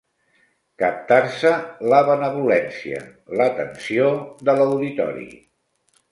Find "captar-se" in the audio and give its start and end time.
0.83-1.49